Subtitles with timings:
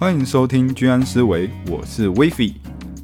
[0.00, 2.54] 欢迎收听居安思维，我是威菲，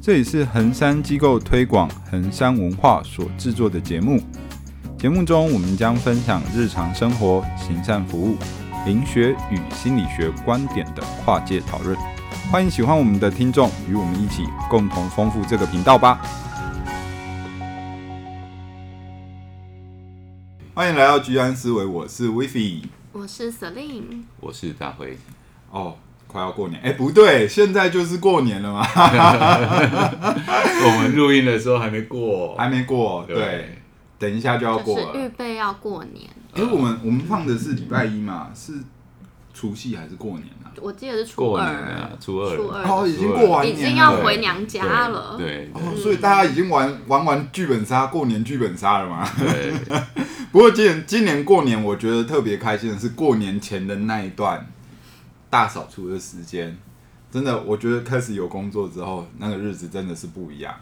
[0.01, 4.23] 这里是衡山机构推广衡山文化所制作的节目。
[4.97, 8.37] 节目中，我们将分享日常生活、行善服务、
[8.85, 11.97] 灵学与心理学观点的跨界讨论。
[12.49, 16.21] 欢迎喜欢我们的听众与我们一起共同丰富这个频道吧。
[20.73, 22.81] 欢迎来到居安思维，我是威菲。
[23.11, 25.17] 我是 Celine，我是大辉。
[25.71, 25.97] 哦，
[26.35, 28.85] 快要过年，哎，不对，现在就是过年了嘛。
[30.83, 33.77] 我们录音的时候还没过，还没过，对，对，
[34.19, 36.29] 等一下就要过了，预备要过年。
[36.53, 38.49] 哎，我们我们放的是礼拜一嘛？
[38.53, 38.73] 是
[39.53, 40.75] 除夕还是过年啊？
[40.81, 45.37] 我记得是初二啊，初二，初二，哦，已经过完年，已经要回娘家了。
[45.37, 49.25] 对，哦，所以大家已经玩玩完剧本杀，过年剧本杀了嘛？
[49.39, 49.71] 对。
[50.51, 54.67] 不过今年今年过年，我觉得特别开心的是过年前的那一段
[55.55, 56.77] 大扫除的时间，
[57.31, 60.75] 真的，我觉得开始有工作之后，那个日子真的是不一样。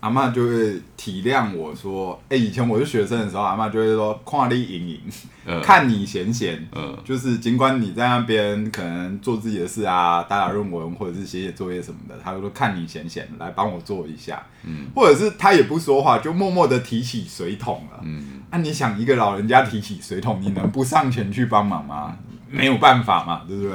[0.00, 22.16] 阿妈就会体谅我说：“哎、欸，以前我是学生的时候，阿妈就会说，看你赢赢，看你闲闲，嗯，就是尽管你在那边可能做自己的事啊，打打论文或者是写写作业什么的，他就说看你闲闲，来帮我做一下，嗯，或者是他也不说话，就默默的提起水桶了，嗯，那、啊、你想一个老人家提起水桶，你能不上前去帮忙吗？
[22.50, 23.72] 没有办法嘛，对不对？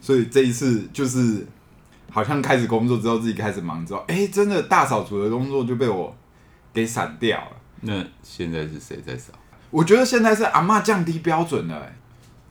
[0.00, 1.46] 所以这一次就是。”
[2.10, 6.16] 好像开始工作之后，自己开始忙之后，哎、欸，真的大扫除的工作就被我
[6.72, 7.52] 给闪掉了。
[7.82, 9.34] 那现在是谁在扫？
[9.70, 11.86] 我觉得现在是阿妈降低标准了。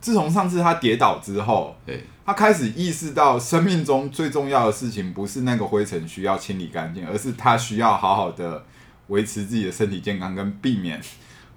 [0.00, 8.64] 自从上次她跌倒之后，对，她开始意识到生命中最重要的事情不是那个灰尘需要清理干净，而是她需要好好的
[9.08, 11.02] 维持自己的身体健康，跟避免。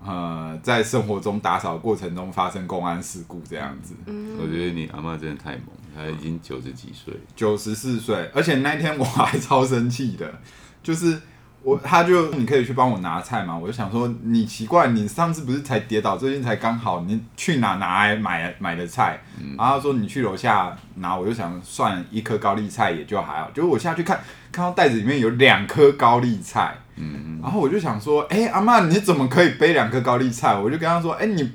[0.04, 10.34] 呃，在生活中打扫过程中发生公安事故这样子，嗯，我觉得你阿妈真的太猛，她已经九十几岁，九十四岁，而且那天我还超生气的，
[10.82, 11.22] 就是
[11.62, 19.22] 我，他就你可以去帮我拿菜嘛，我就想说你奇怪，你上次不是才跌倒，最近才刚好，你去哪拿来买买的菜？
[19.40, 24.20] 嗯，然后他说你去楼下拿，我就想算一颗高丽菜也就还好，结果我下去看，
[24.52, 26.76] 看到袋子里面有两颗高丽菜。
[27.02, 30.56] 嗯，然后我就想说，哎、欸，阿妈，你怎么可以背两颗高丽菜？
[30.56, 31.52] 我就跟他说，哎、欸，你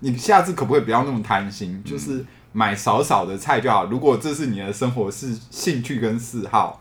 [0.00, 3.86] 你下次可不可以不要那么贪心，就是买少少的菜就好。
[3.86, 6.80] 如果这是你的生活是兴趣跟嗜好，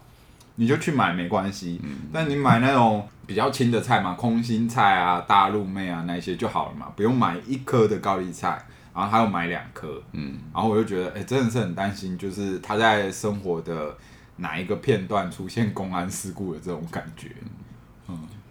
[0.55, 1.81] 你就去买没关系。
[2.11, 8.63] 但你买那种比较轻的菜嘛，空心菜啊、大陆妹啊那些就好了嘛，不用买一颗的高丽菜，
[8.93, 10.01] 然后他又买两颗。
[10.11, 13.95] 嗯，然后我就觉得，哎、欸，真的是很担心，就是他在生活的
[14.35, 17.29] 哪一个片段出现公安事故的这种感觉。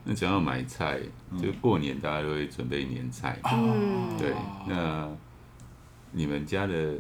[0.05, 0.99] 嗯，那讲到买菜，
[1.41, 3.39] 就过年大家都会准备年菜。
[3.45, 4.33] 嗯，对。
[4.67, 5.09] 那
[6.11, 6.95] 你们家的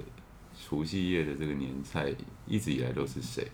[0.61, 2.15] 除夕夜的这个年菜，
[2.47, 3.47] 一直以来都是谁？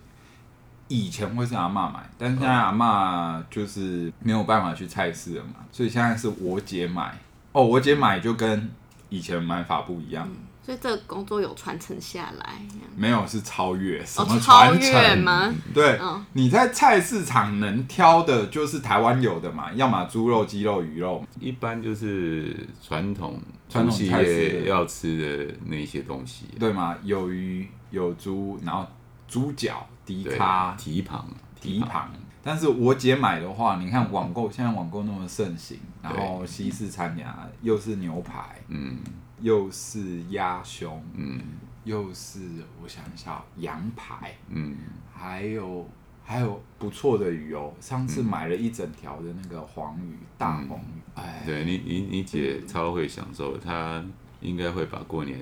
[0.87, 7.17] 以前会是阿嬷买，但是现在阿嬷就是没有办法去菜市了嘛，所以现在是我姐买。
[7.51, 8.69] 哦，我姐买就跟
[9.09, 10.27] 以前买法不一样。
[10.27, 10.37] 嗯
[10.69, 12.61] 所以这个工作有传承下来？
[12.95, 14.91] 没有，是超越什么传承？
[14.91, 15.55] 哦，超越吗？
[15.73, 26.95] 对，哦，你在菜市场能挑的就是台湾有的嘛，要么猪肉、鸡肉、鱼肉，一般就是传统传统菜市要吃的那些东西，对吗？
[27.01, 28.85] 有鱼有猪，然后
[29.27, 31.27] 猪脚、低卡、蹄膀、
[31.59, 32.11] 蹄膀。
[32.43, 38.99] 但是我姐买的话，你看网购，现在网购那么盛行，然后西式餐呀又是牛排，嗯。
[39.41, 41.39] 又是鸭胸，嗯，
[41.83, 42.39] 又是
[42.81, 44.75] 我想一下，羊排，嗯，
[45.13, 45.87] 还有
[46.23, 47.73] 还有不错的鱼哦。
[47.79, 54.03] 上次买了一整条的那个黄鱼，嗯、大黄鱼，哎，对你你你姐超会享受，她
[54.41, 55.39] 应该会把过年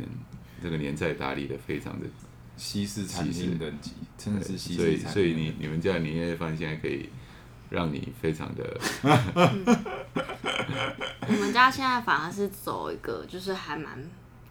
[0.62, 2.06] 这个年菜打理的非常的
[2.56, 5.12] 西式餐厅等级，真的是西式餐厅。
[5.12, 7.10] 所以所以你你们家的年夜饭现在可以
[7.70, 8.80] 让你非常的。
[11.30, 14.02] 我们家现在反而是走一个，就是还蛮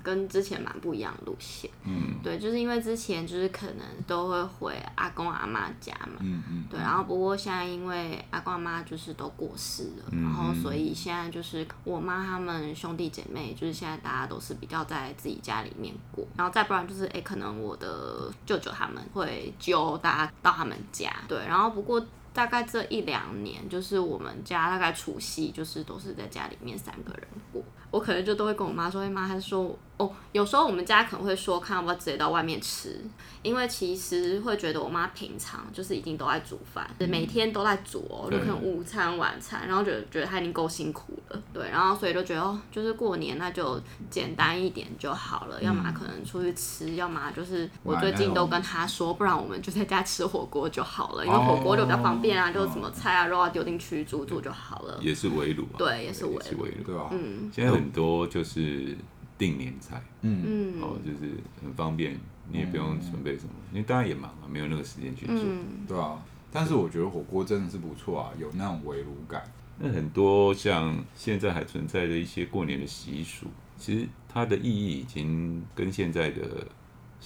[0.03, 1.71] 跟之前蛮不一样的路线。
[1.85, 6.19] 嗯，对，就是因为之前就是可能都会回阿公阿妈家嘛。
[6.21, 6.65] 嗯嗯。
[6.71, 21.11] 对，然后不过现在因为阿公阿妈就是都过世了，嗯、然后所以现在就是我妈他们兄弟姐妹，就是现在大家都是比较在自己家里面过，然后再不然就是哎、欸，可能我的舅舅他们会揪大家到他们家。
[21.27, 22.05] 对，然后不过。
[22.37, 27.63] 大概这一两年，就是我们家大概除夕，就是都是在家里面三个人过。
[27.91, 33.01] 我可能就都会跟我妈说：“哎妈，还是说哦，有时候我们家可能会说，看要不要直接到外面吃，
[33.43, 41.41] 因为其实会觉得我妈平常就是已经都在煮饭，嗯、每天都在煮哦，就可能午餐晚餐，然后觉得觉得她已经够辛苦了。
[41.55, 43.81] 对，然后所以就觉得哦，就是过年那就
[44.11, 45.59] 简单一点就好了。
[45.61, 54.99] 嗯、要么可能出去吃，要么就是我最近都跟她说，不然我们就在家吃火锅就好了，因为火锅就比较方便啊，哦、就什么菜啊肉啊丢进去煮煮就好了。
[55.03, 57.09] 也是围炉、啊，对，也是围炉，对吧？
[57.13, 58.97] 嗯，现在很多就是
[59.37, 60.43] 定年菜，嗯
[60.79, 62.19] 嗯，哦，就是很方便，
[62.51, 66.23] 你也不用准备什么，因为大家也忙啊，没有那个时间去做，嗯、对啊。
[66.53, 69.43] 但是我觉得火锅真的是不错啊，有那种围炉感。
[69.79, 73.47] 那很多像现在还存在的一些过年的习俗，
[73.77, 76.67] 其实它的意义已经跟现在的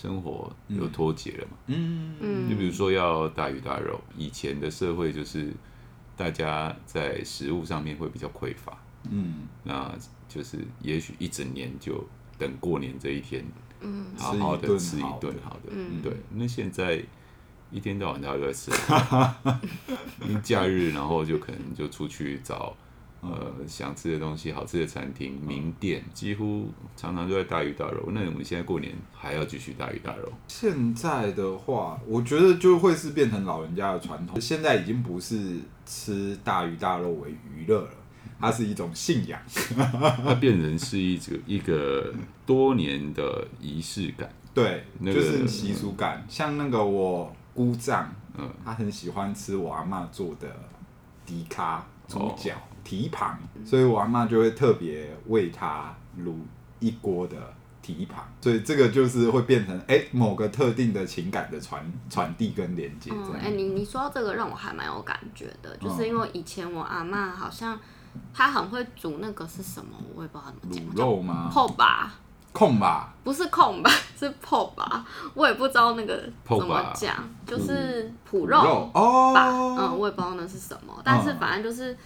[0.01, 1.57] 生活有脱节了嘛。
[1.67, 2.49] 嗯嗯。
[2.49, 5.53] 就比如说要大鱼大肉，以前的社会就是
[6.17, 8.77] 大家在食物上面会比较匮乏。
[9.11, 9.47] 嗯。
[9.65, 9.93] 那
[10.29, 12.05] 就是也许一整年就
[12.39, 13.45] 等过年这一天，
[13.81, 15.71] 嗯，好好的吃一顿好的。
[15.71, 16.13] 嗯，对。
[16.35, 17.05] 那现在。
[17.73, 18.69] 一天到晚大家都在吃，
[20.27, 22.77] 因为假日，然后就可能就出去找
[23.21, 28.11] 呃想吃的东西，好吃的餐厅、名店，几乎常常都在大鱼大肉。
[28.13, 30.33] 那我们现在过年还要继续大鱼大肉？
[30.49, 34.41] 现在的话，我觉得就会是变成老人家的传统。
[34.41, 37.91] 现在已经不是吃大鱼大肉为娱乐了，
[38.41, 39.41] 它是一种信仰，
[40.25, 42.15] 它变成是一个一个
[42.47, 44.29] 多年的仪式感。
[44.53, 47.35] 对，就是习俗感，像那个我。
[47.53, 48.09] 姑丈，
[48.39, 50.49] 嗯，他很喜欢吃我阿妈做的
[51.27, 56.35] 迪卡猪脚蹄膀，所以我阿妈就会特别为他卤
[56.79, 57.37] 一锅的
[57.83, 63.11] 蹄膀，所以这个就是会变成哎、欸、某个特定的情感的传传递跟连接。
[63.13, 67.79] 嗯，哎、欸，你你说到这个让我还蛮有感觉的，就是因为以前我阿妈好像
[68.33, 71.51] 她很会煮那个是什么，我也不知道怎么讲，卤肉吗？
[71.53, 72.15] 泡吧。
[72.53, 73.89] 控吧，不是控吧，
[74.19, 77.15] 是泡吧，我也不知道那个怎么讲，
[77.47, 79.33] 就是脯肉哦，
[79.79, 81.97] 嗯，我也不知道那是什么，但是反正就是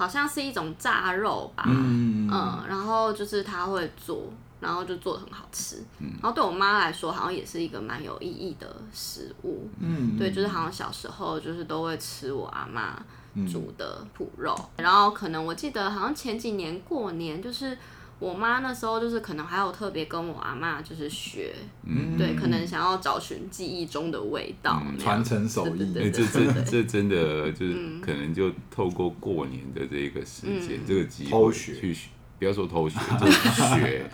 [0.00, 2.26] 好像是一种炸肉吧，嗯，
[2.66, 12.98] 然后就是他会做，然后就做的很好吃，然后对我妈来说好像也是一个蛮有意义的食物，嗯，对，就是好像小时候就是都会吃我阿妈
[13.46, 17.76] 煮的脯肉，然后可能我记得好像前几年过年就是。
[18.20, 25.98] 我妈那时候就是可能还有特别跟我阿嬷就是学，嗯、对，可能想要找寻记忆中的味道，传、嗯、承手艺。
[25.98, 33.48] 哎，这这这真的就是可能就透过过年的这个时间，嗯、这个机会去学，不要说偷学， 就是
[33.80, 34.06] 学。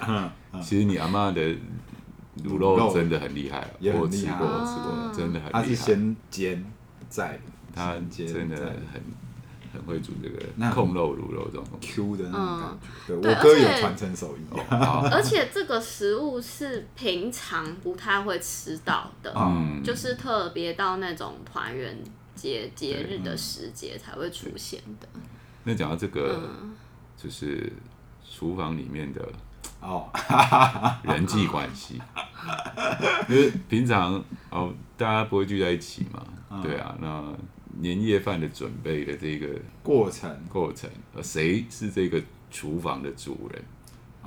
[0.62, 1.42] 其实你阿妈的
[2.44, 5.62] 卤肉真的很厉害，也很厉害，我吃过，真的很厉害。
[5.62, 6.64] 它是先煎
[7.08, 7.40] 再，
[7.74, 9.02] 它真的很。
[9.76, 14.58] 很会煮这个控肉卤肉这种 Q 的那种感觉，嗯、对，我哥有传承手艺，
[15.12, 21.96] 而且这个食物是平常不太会吃到的，嗯、就是特别到那种团圆
[22.34, 25.06] 节节日的时节才会出现的。
[25.64, 26.74] 那讲到这个，嗯、
[27.16, 27.72] 就是
[28.28, 29.20] 厨房里面的
[29.80, 30.08] 哦，
[31.04, 32.00] 人际关系，
[33.28, 37.22] 因为平常哦大家不会聚在一起嘛，嗯、对啊，那。
[37.78, 39.48] 年夜饭的准备的这个
[39.82, 43.62] 过程，过程，呃，谁是这个厨房的主人？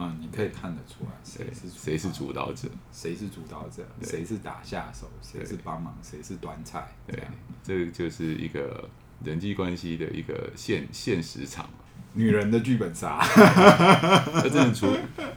[0.01, 6.87] 嗯，你可以看得出来，谁是谁是主导者，谁是主导者，谁是打下手，谁是帮忙，谁是端菜。
[7.05, 7.21] 对，
[7.63, 8.89] 这个就是一个
[9.23, 11.69] 人际关系的一个现现实场。
[12.13, 13.19] 女人的剧本杀，
[14.33, 14.87] 那真的厨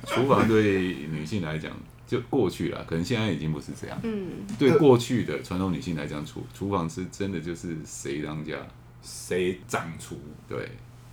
[0.06, 1.70] 厨房对女性来讲。
[2.12, 3.98] 就过去了，可能现在已经不是这样。
[4.02, 8.54] 嗯，对过去的传统女性来讲，厨厨房是真的就是谁当家
[9.02, 10.20] 谁掌厨。
[10.46, 10.68] 对，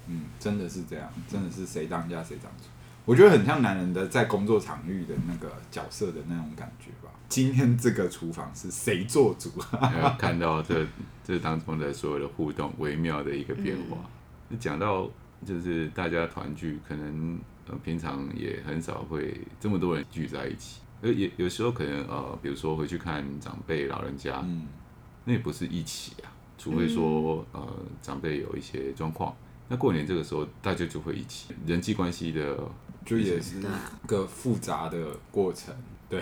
[0.07, 2.67] 嗯，真的是这样，真的是谁当家谁掌厨。
[3.05, 7.09] 我觉得很像男人的在工作场域的那个角色的那种感觉吧。
[7.29, 9.49] 今天这个厨房是谁做主？
[10.19, 10.85] 看到这
[11.23, 13.97] 这当中的所有的互动，微妙的一个变化。
[14.59, 15.09] 讲、嗯、到
[15.45, 17.39] 就是大家团聚，可能
[17.83, 20.81] 平常也很少会这么多人聚在一起。
[21.01, 24.67] 呃，也有时候可能呃，比如说回去看长辈老人家，嗯，
[25.25, 26.27] 那也不是一起啊，
[26.57, 27.67] 除非说呃
[28.01, 29.35] 长辈有一些状况，
[29.67, 32.57] 那过年这个时候大家就会一起，人际关系的
[33.05, 33.61] 就也是
[34.05, 34.97] 个复杂的
[35.31, 35.73] 过程，
[36.09, 36.21] 对，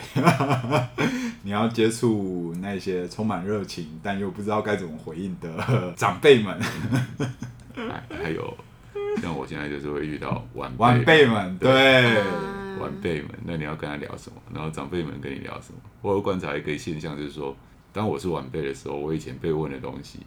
[1.41, 6.60] 你要接触那些充满热情但又不知道该怎么回应的长辈们，
[7.74, 8.55] 还还有
[9.22, 12.66] 像我现在就是会遇到晚晚辈们，对。
[12.77, 14.41] 对晚辈们，那你要跟他聊什么？
[14.53, 15.79] 然后长辈们跟你聊什么？
[16.01, 17.55] 我有观察一个现象，就是说，
[17.91, 20.19] 当我是晚辈的时候，我以前被问的东西，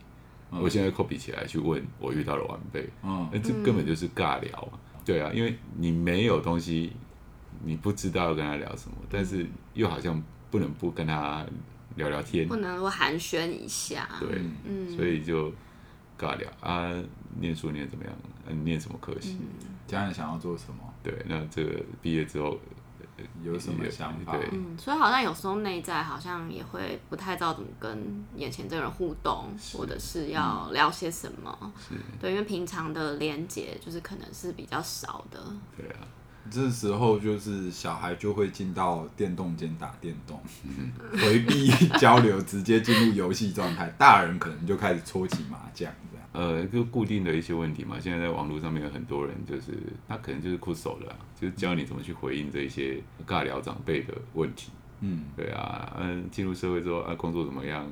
[0.50, 4.78] 嗯、我现在 copy 起来去问我遇到了晚辈，嗯，那这根本就是尬聊嘛。
[5.04, 6.92] 对啊，因为你没有东西，
[7.64, 11.45] 你不知道要跟他聊什么，但是又好像不能不跟他
[11.97, 15.50] 聊聊天，不能够寒暄一下，对，嗯，所以就
[16.19, 16.92] 尬聊啊，
[17.38, 18.14] 念书念怎么样？
[18.47, 19.38] 嗯、啊，念什么科系？
[19.40, 20.89] 嗯将来想要做什么？
[21.02, 22.59] 对，那这个毕业之后
[23.42, 24.37] 有什么想法？
[24.37, 31.73] 对，嗯，所以好像有时候内在好像也会不太知道怎么跟眼前这个人互动，或者是要聊些什么。
[31.88, 35.40] 是，对，因为平常的连接就是可能是比较少的。
[35.76, 36.07] 对啊。
[36.50, 40.40] 这时候就是小孩就会进到电动间打电动，
[41.12, 43.95] 回避 交流，直接进入游戏状态。
[43.99, 46.19] 大人可能就开始搓起麻将这样。
[46.32, 47.99] 呃，就固定的一些问题嘛。
[47.99, 49.72] 现在在网络上面有很多人，就是
[50.06, 54.70] 他可能就是酷手了，就是教你怎么去回应这些尬聊长辈的问题。
[55.00, 57.90] 嗯，对啊，嗯，进入社会之后啊，工作怎么样？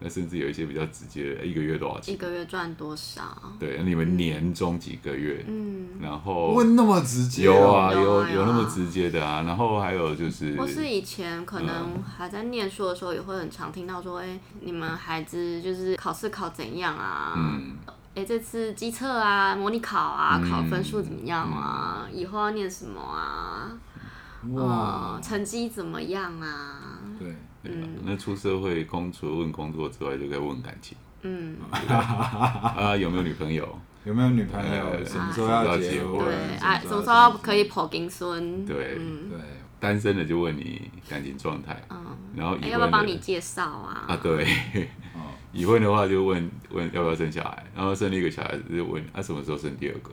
[0.00, 2.12] 那甚至有一些比较直接，一个月多少钱？
[2.12, 3.22] 一个月赚多少？
[3.58, 5.44] 对，你们年终几个月？
[5.48, 7.44] 嗯，然后问那么直接？
[7.44, 9.42] 有啊，有有，有那么直接的啊。
[9.42, 17.34] 然后还有就是，或是以前可能还在念书的时候，也会很常听到说，哎、嗯欸，你们孩子就是考试考怎样啊？
[17.36, 22.06] 嗯，哎、欸，这次机测啊，模拟考啊，考分数怎么样啊？
[22.10, 23.70] 嗯、以后要念什么啊？
[24.52, 27.00] 哇，嗯、成绩怎么样啊？
[27.18, 27.34] 对。
[27.64, 30.96] 嗯，那出社会工除了问工作之外，就该问感情。
[31.22, 33.78] 嗯， 啊，有没有女朋友？
[34.04, 35.04] 有没有女朋友？
[35.04, 36.24] 什么时候要结婚？
[36.24, 38.66] 对啊，什么时候可以抱金孙？
[38.66, 39.38] 对对，
[39.80, 41.82] 单身的就问你感情状态。
[41.90, 42.04] 嗯，
[42.36, 44.04] 然后要不要帮你介绍啊？
[44.08, 44.46] 啊，对。
[45.54, 50.10] 已婚的话就问问要不要生小孩，然后生了一个小孩子就问啊什么时候生第二个？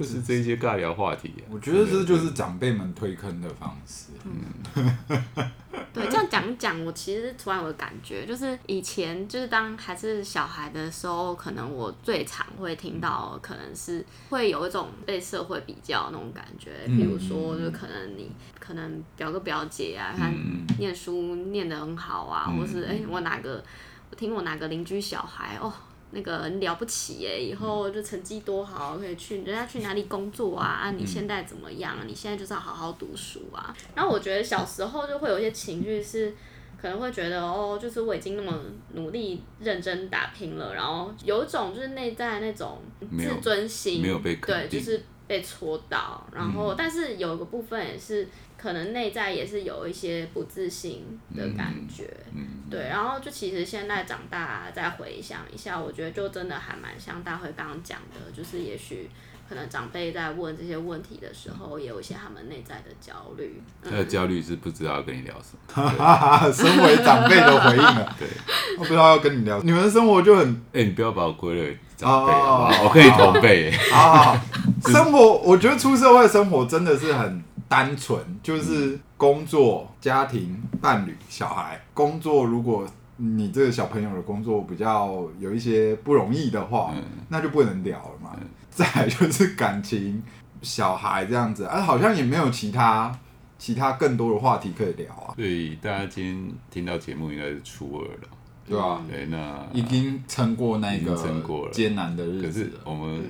[0.00, 1.32] 哦，就是这些尬聊话题。
[1.50, 4.12] 我觉得这就是长辈们推坑的方式。
[4.24, 5.50] 嗯。
[5.92, 18.30] 对，这样讲讲，我其实突然有个感觉，就是以前就是当还是小孩的时候，可能我最常会听到，可能是会有一种被社会比较那种感觉，比如说，就可能你
[18.60, 20.30] 可能表哥表姐啊，他
[20.78, 23.62] 念书念得很好啊，或是哎，我哪个
[24.10, 25.72] 我听我哪个邻居小孩哦。
[26.12, 30.66] 那个很了不起耶，以后就成绩多好，可以去人家去哪里工作啊？
[30.66, 31.96] 啊，你现在怎么样？
[32.06, 33.74] 你现在就是要好好读书啊。
[33.94, 36.34] 然后我觉得小时候就会有一些情绪是，
[36.80, 38.58] 可能会觉得哦，就是我已经那么
[38.94, 46.26] 努力认真打拼了，然后有一种就是内在那种自尊心，没有被对，就是被戳到。
[46.32, 48.28] 然后，但是有一个部分也是。
[48.60, 59.08] 可能内在也是有一些不自信的感觉，嗯嗯、对，然后就其实现在长大再回想一下，我觉得就真的还蛮像大辉刚刚讲的，就是也许
[59.48, 63.62] 可能长辈在问这些问题的时候，也有一些他们内在的焦虑。
[63.82, 68.28] 他的焦虑是不知道要跟你聊什么 身为长辈的回应了， 对，
[68.76, 73.70] 我不知道要跟你聊，你们的生活就很，哎、欸，你不要把我归类长辈啊，我可以同辈。
[73.90, 74.38] 啊，
[74.84, 77.42] 生活，我觉得出社会生活真的是很。
[77.70, 81.80] 单纯就是工作、家庭、伴侣、小孩。
[81.94, 82.84] 工作，如果
[83.16, 88.36] 你这个小朋友的工作比较有一些不容易的话，嗯、那就不能聊了嘛。
[88.40, 90.20] 嗯、再来就是感情、
[90.62, 93.16] 小孩这样子，啊，好像也没有其他
[93.56, 95.34] 其他更多的话题可以聊啊。
[95.36, 98.28] 所以大家今天听到节目应该是初二了，
[98.66, 99.04] 对吧、啊？
[99.08, 102.42] 对，那已经撑过那个撑过了艰难的日子。
[102.42, 103.22] 可是我们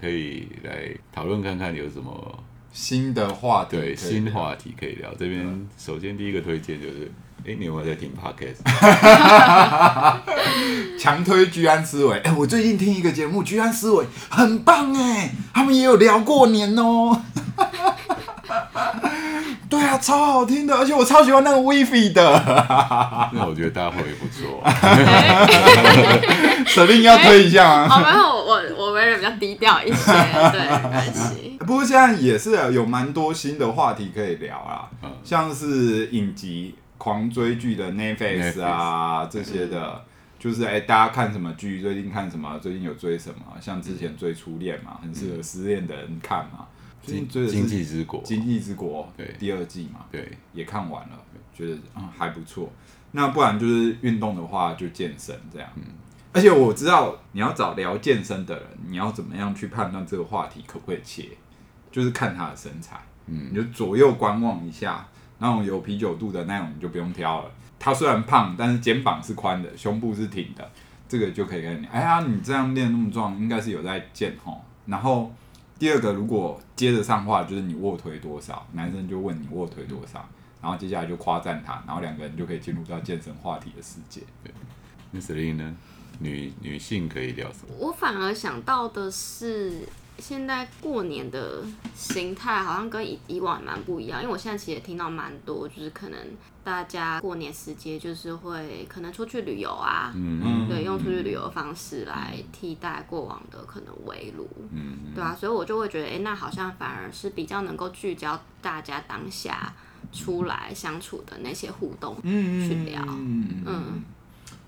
[0.00, 2.42] 可以来讨论看看有什么。
[2.76, 5.08] 新的话题，对，新话题可以聊。
[5.18, 8.60] 这边首先第一个推荐就是，哎、欸，你有没有在听 Podcast？
[11.00, 12.18] 强推居安思维。
[12.18, 17.22] 哎、欸，我最近听一个节目，居安思维很棒哎，他们也有聊过年哦。
[19.68, 22.22] 对啊，超好听的，而且我超喜欢那个 Wifi 的。
[23.32, 24.62] 那我觉得大伙也不错。
[26.66, 27.88] 舍令要推一下啊。
[27.88, 30.12] 好，没有，我我为人比较低调一些，
[30.52, 31.58] 对，没关系。
[31.60, 40.00] 不过现在也是有蛮多新的话题可以聊啊，嗯、像是影集狂追剧的 Netflix 啊 Netflix 这些的，嗯、
[40.38, 41.80] 就是哎、欸，大家看什么剧？
[41.80, 42.56] 最近看什么？
[42.62, 43.36] 最近有追什么？
[43.60, 46.66] 像之前追初恋嘛，很适合失恋的人看嘛。
[47.06, 51.18] 最近追的是《经济之国》，《经济之国》对第二季嘛，对，也看完了，
[51.54, 52.70] 觉得嗯还不错。
[53.12, 55.68] 那不然就是运动的话，就健身这样。
[55.76, 55.82] 嗯
[56.32, 61.30] 而且我知道你要找聊健身的人，你要怎么样去判断这个话题可不可以切，
[61.90, 65.08] 就是看他的身材，嗯，你就左右观望一下，
[65.38, 67.50] 那种有啤酒肚的那种你就不用挑了。
[67.78, 70.70] 他虽然胖，但是肩膀是宽的，胸部是挺的，
[71.08, 71.86] 这个就可以跟你。
[71.86, 74.62] 哎呀，你这样练那么壮，应该是有在健吼。
[74.84, 75.32] 然后
[75.78, 80.26] 第二个，如果接着上话，就是你卧推多少，男生就问你卧推多少，
[80.62, 84.22] 然后接下来就夸赞他，然后两个人就可以进入到健身话题的世界。
[84.42, 84.52] 对，
[85.10, 85.76] 那 Celine 呢？
[86.18, 87.74] 女女性可以聊什么？
[87.78, 89.86] 我反而想到的是，
[90.18, 91.62] 现在过年的
[91.94, 96.18] 形态好像跟以以往蛮不一样，因为我现在其实也听到蛮多，就是可能
[96.64, 100.40] 大家过年时节就是会可能出去旅游啊，嗯。
[100.42, 104.98] 嗯，对，用出去旅游的方式来替代过往的可能围炉，嗯。
[105.06, 109.74] 嗯，对啊，所以我就会觉得，哎、欸，那好像反而是比较能够聚焦大家当下
[110.12, 114.04] 出来相处的那些互动，嗯去聊，嗯嗯。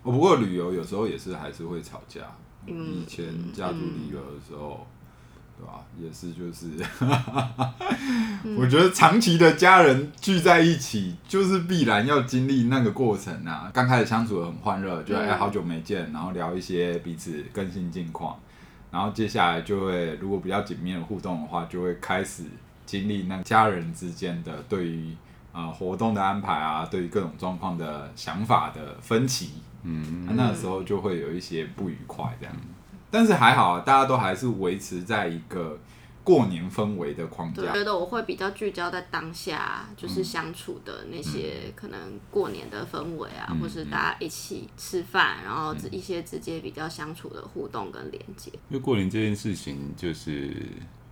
[0.03, 2.21] 我不过旅游有时候也是还是会吵架，
[2.67, 4.87] 以前家族旅游的时候。
[5.59, 5.85] 对吧？
[6.01, 6.69] 也是，就是，
[8.57, 13.69] 我觉得长期的家人聚在一起，就是必然要经历那个过程啊。
[13.75, 18.39] 刚开始相处得很欢乐，就哎好久没见，然后聊一些彼此更新近况，
[18.93, 22.45] 然后接下来就会，如果比较紧密的互动的话，就会开始
[22.87, 25.13] 经历那家人之间的对于
[25.51, 32.55] 啊、呃、活动的安排啊，对于各种状况的想法的分歧，嗯，那个时候就会有一些不愉快这样。
[33.11, 35.79] 但是还好啊，大家都还是维持在一个
[36.23, 37.63] 过年氛围的框架。
[37.63, 41.99] 我觉得我会比较聚焦在当下，就是相处的那些可能
[42.31, 48.51] 过年的氛围啊，嗯、或是大家一起吃饭，然后一些直接比较相处的互动跟连接。
[48.69, 50.55] 因为过年这件事情就是。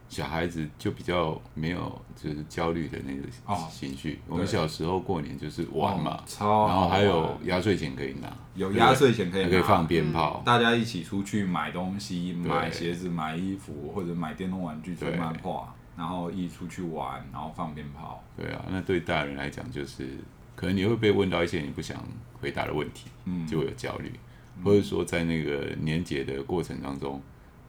[0.09, 3.23] 小孩子就比较没有就是焦虑的那个
[3.69, 4.15] 情绪。
[4.15, 18.23] 哦、我们小时候过年就是玩嘛，哦、然后还有压岁钱可以拿，有压岁钱可以拿，可以放鞭炮，大家一起出去买东西，买鞋子、买衣服或者买电动玩具、追漫画，然后一起出去玩，然后放鞭炮。
[18.37, 20.09] 对啊，那对大人来讲就是，
[20.55, 22.01] 可能你会被问到一些你不想
[22.41, 24.13] 回答的问题，嗯，就会有焦虑，
[24.57, 27.21] 嗯、或者说在那个年节的过程当中，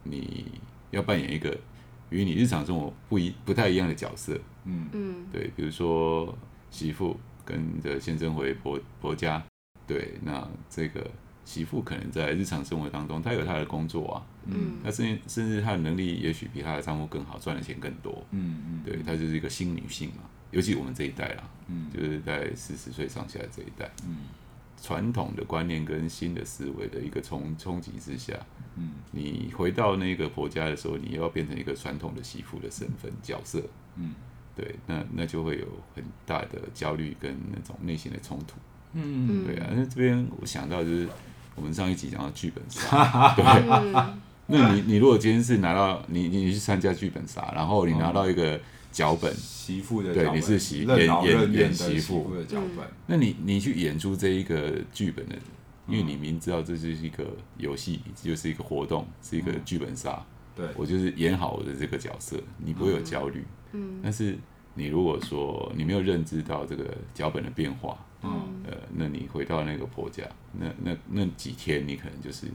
[0.04, 0.52] 你
[0.92, 1.58] 要扮演一个。
[2.10, 4.88] 与你日常生活不一不太一样的角色，嗯。
[4.92, 6.36] 嗯，对，比如说
[6.70, 9.42] 媳妇跟着先生回婆婆家，
[9.86, 11.10] 对，那这个
[11.44, 24.16] 媳妇可能在日常生活当中，她有她的工作啊，嗯，她甚至甚至她的能力也许比她的丈夫更好，赚的钱更多，嗯嗯，对，她就是一个新女性嘛，尤其我们这一代啦，嗯，就是在四十岁上下这一代，嗯。
[24.80, 28.34] 传统的观念跟新的思维的一个冲冲击之下，
[28.76, 33.62] 嗯，你回到那个婆家的时候，你要变成一个传统的媳妇的身份角色，
[33.96, 34.14] 嗯，
[34.56, 38.54] 对，那那就会有很大的焦虑跟那种内心的冲突，
[38.92, 41.08] 嗯，对啊，那这边我想到就是
[41.54, 43.44] 我们上一集讲到剧本杀， 对，
[44.46, 48.60] 那你你如果今天是拿到你你去参加剧本杀，然后你拿到一个。
[48.90, 52.86] 脚本媳妇的对，你是媳演演演媳妇的脚本。
[53.06, 55.36] 那你你去演出这一个剧本的，
[55.86, 60.24] 因为你明知道这是一个游戏，就是一个活动，是一个剧本杀。
[60.56, 63.44] 对，我就是演好我的这个角色，你不会有焦虑。
[63.72, 64.00] 嗯。
[64.02, 64.36] 但是
[64.74, 72.46] 你如果说你没有认知到这个脚本的变化，嗯，呃，那你回到那个婆家，那那那几天你可能就是。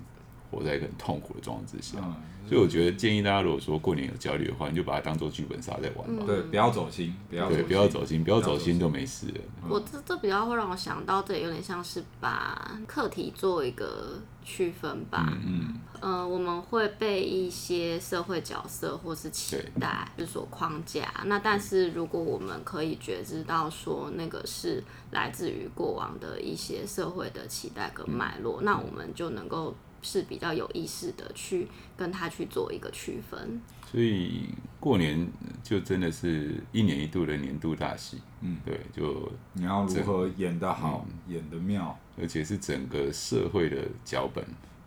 [0.54, 2.16] 活在一个很痛苦的状况之下，嗯、
[2.48, 6.24] 所以我觉得建议大家，如果说过年有焦虑的话，你就把它当做剧本杀在玩吧。
[6.26, 9.42] 对，不要走心，不要对，不要走心，不要走心就没事了。
[9.70, 15.26] 我这这比较会让我想到，这有点像是把课题做一个区分吧。
[15.32, 15.80] 嗯嗯。
[16.02, 21.10] 呃，我们会被一些社会角色或是期待就是所框架。
[21.28, 29.74] 那但是如果我们可以觉知到说那个是来自于过往的一些社会的期待跟脉络，嗯、那我们就能够。
[30.04, 35.28] 是比较有意识的去跟他去做一个区分，所以过年
[35.64, 44.44] 就真的是一年一度的年度大戏，嗯，对，就你要如何演得好，嗯、演得妙，而且是整个社会的脚本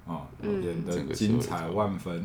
[0.06, 2.24] 啊，嗯、演得精彩万分。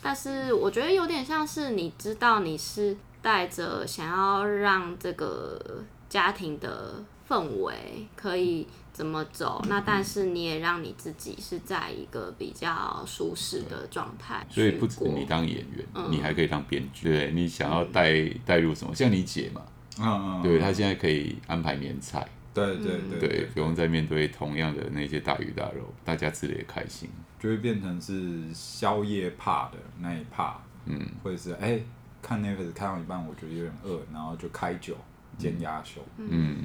[0.00, 8.66] 但是我觉得有点像是你知道你是带着想要让这个家庭的氛围可以。
[8.92, 9.62] 怎么走？
[9.68, 17.08] 那但是你也让你自己是在一个比较舒适的状态，所以不止你当演员，嗯、你还可以当编剧。
[17.08, 18.94] 对，你想要带带入什么？
[18.94, 19.62] 像你姐嘛，
[20.00, 31.84] 嗯对，她现在可以安排年菜，对对对，不用再面对同样的那些大鱼大肉，大家吃的也开心，就会变成是宵夜怕的那一怕，嗯，或者是哎、欸、
[32.20, 34.96] 看 Netflix 看到一半，我觉得有点饿，然后就开酒
[35.38, 36.58] 煎鸭胸，嗯，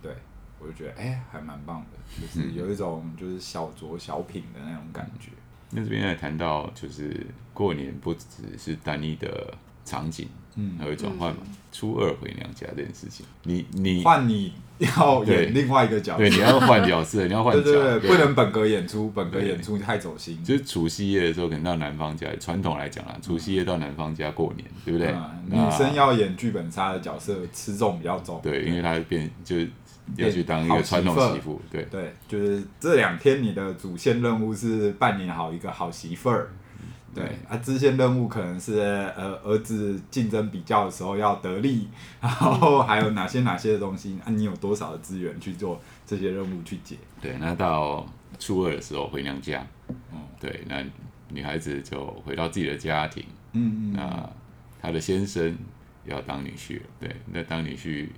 [0.00, 0.14] 对。
[0.64, 5.28] 我就觉得哎、欸，还蛮棒的，就是有一种就是小酌小品的那种感觉。
[5.70, 9.52] 那这边也谈到，就是过年不只是单一的
[9.84, 11.42] 场景，嗯，还会转换嘛。
[11.72, 20.42] 初二回娘家这件事情，你你换你要演另外一个角色，对，你要换角色，你要换角色，对对对，不能本格演出，本格演出太走心。
[20.44, 25.12] 就是除夕夜的时候，可能到男方家，传统来讲啊，除夕夜到男方家过年，对不对？
[25.50, 29.68] 女生要演剧本杀的角色，吃重比较重，对，因为她变就是。
[30.16, 31.82] 要去当一个传统媳妇，对。
[31.90, 36.50] 对，就是这两天你的主线任务是扮演好一个好媳妇儿，
[37.14, 38.78] 对啊，支线任务可能是
[39.16, 41.88] 呃儿子竞争比较的时候要得力，
[42.20, 44.30] 然后还有哪些哪些的东西啊？
[44.30, 46.96] 你有多少的资源去做这些任务去解？
[47.20, 48.06] 对，那到
[48.38, 50.84] 初二的时候回娘家，嗯，对，那
[51.30, 54.30] 女孩子就回到自己的家庭，嗯嗯，那
[54.82, 55.56] 她的先生
[56.04, 58.08] 要当女婿了，对，那当女婿，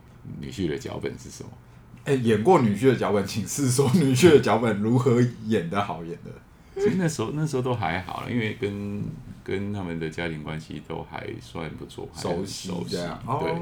[0.40, 1.51] 女婿的脚本是什么？
[2.07, 6.31] 哎，演过女婿的脚本，请示说女婿的脚本如何演得好，演的。
[6.77, 9.03] 其实那时候那时候都还好了，因为跟
[9.42, 12.97] 跟他们的家庭关系都还算不错，熟悉熟悉。
[13.27, 13.53] 哦、对，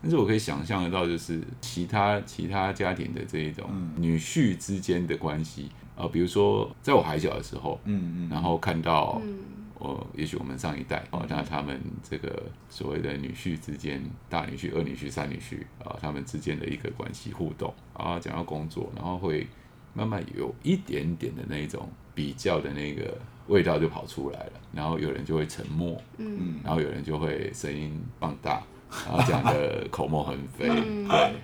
[0.00, 3.64] 但是我可以想象得到，就是其他其他家庭的这一种
[3.96, 9.20] 女婿之间的关系，呃，比如说在我还小的时候，嗯嗯，然后看到。
[9.24, 9.38] 嗯
[9.82, 19.44] 哦，也许我们上一代哦，那他们这个所谓的女婿之间，大女婿、二女婿、三女婿啊，他们之间的一个关系互动啊，讲到工作，然后会
[19.92, 23.18] 慢慢有一点点的那种比较的那个
[23.48, 28.62] 味道就跑出来了，然后有人就会沉默，嗯，然后有人就会声音放大，
[29.04, 31.34] 然后讲的口沫横飞，对，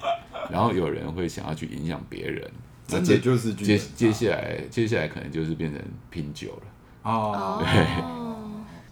[0.48, 2.48] 然后有人会想要去影响别人，
[2.86, 8.27] 那这就是接接下来接下来可能就是变成拼酒了，哦，对。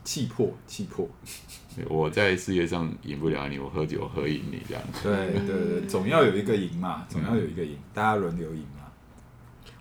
[0.06, 1.06] 气魄，气魄。
[1.90, 5.02] 我在事业上赢不了你，我喝酒喝赢你这样子。
[5.02, 8.86] 对对对，总要有一个赢嘛，总要有一个赢，大家轮流赢嘛。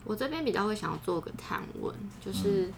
[0.03, 2.69] 我这边比较会想要做个探问，就是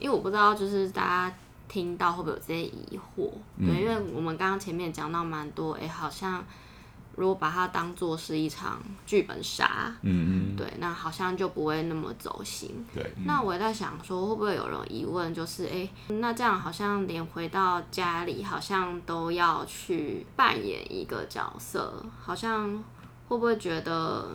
[0.00, 1.36] 因为我不知道，就是大家
[1.68, 3.30] 听到会不会有这些疑惑？
[3.58, 6.44] 对，因为我们刚刚前面讲到蛮多，哎，好像。
[7.20, 12.82] 如果把它当做是一场剧本杀，嗯嗯，对，那好像就不会那么走心。
[12.94, 22.82] 对，嗯、那我也在想说，会不会有人疑问，就是，哎、欸，那这样好像连回到家里，好像都要去扮演一个角色，好像
[23.28, 24.26] 会不会觉得，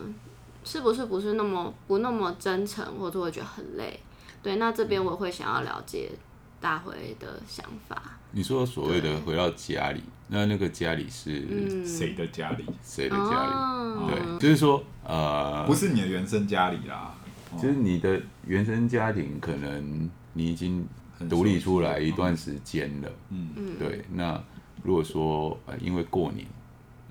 [0.62, 3.98] 是不是不是那么不那么真诚，或者会觉得很累？
[4.40, 6.12] 对，那这边我会想要了解
[6.60, 8.00] 大辉的想法。
[8.30, 10.00] 你说所谓的回到家里。
[10.28, 12.64] 那那个家里是谁的家里？
[12.82, 13.52] 谁的家里？
[14.10, 17.14] 对，就是说，呃，不是你的原生家里啦。
[17.56, 20.86] 就是你的原生家庭，可能你已经
[21.30, 23.08] 独立出来一段时间了。
[23.30, 23.78] 嗯嗯。
[23.78, 24.42] 对，那
[24.82, 26.46] 如果说呃，因为过年，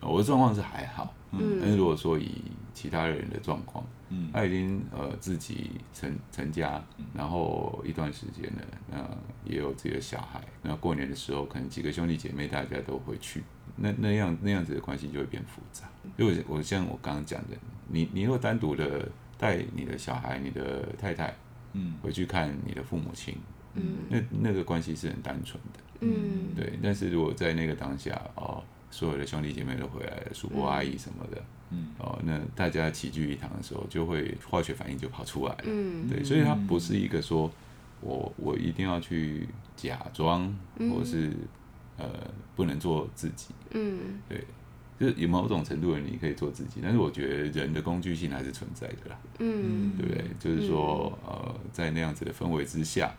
[0.02, 1.14] 我的状况是还好。
[1.32, 1.58] 嗯。
[1.62, 8.98] 但是如果说以其他人的状况，嗯，他已经呃自己成成家，然后一段时间了，那
[9.44, 13.44] 也有自己的小孩，那过年的时候可能几个兄弟姐妹大家都回去，
[13.76, 15.90] 那那样那样子的关系就会变复杂。
[16.18, 21.36] 因为我像我刚刚讲的，你你若单独的带你的小孩、你的太太，
[21.74, 23.36] 嗯，回去看你的父母亲，
[23.74, 26.78] 嗯，那那个关系是很单纯的，嗯，对。
[26.84, 28.64] 但是如果在那个当下哦。
[28.96, 37.52] 所有的兄弟姐妹都回来了，叔伯阿姨什么的，嗯，哦，那大家齐聚一堂的时候，就会化学反应就跑出来了，嗯，对，所以它不是一个说
[38.00, 41.34] 我我一定要去假装，或是
[41.98, 42.06] 呃
[42.56, 44.46] 不能做自己，嗯，对，
[44.98, 50.24] 就是有某种程度的你可以做自己，但是我觉得人的工具性还是存在的啦，嗯，对不对？
[50.40, 53.14] 就是说呃，在那样子的氛围之下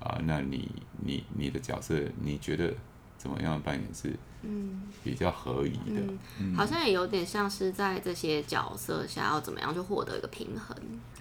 [0.00, 0.70] 啊，那你
[1.04, 2.72] 你你的角色，你觉得
[3.18, 4.16] 怎么样扮演是？
[4.42, 6.00] 嗯，比较合宜的，
[6.40, 10.76] 嗯，好像也有点像是在这些角色下要怎么样去获得一个平衡。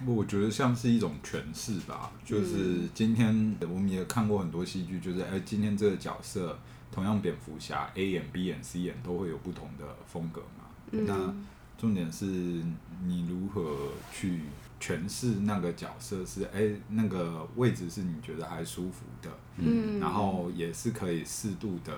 [0.05, 6.59] 我觉得像是一种诠释吧，就是今天我们也看过很多戏剧，就是哎，今天这个角色
[6.91, 10.65] 同样蝙蝠侠 A 演 B 演 C 演都会有不同的风格嘛。
[10.91, 11.33] 嗯，那
[11.75, 14.41] 重点是你如何去
[14.79, 21.93] 诠释那个角色是哎那个位置是你觉得还舒服的，嗯，然后也是可以适度的。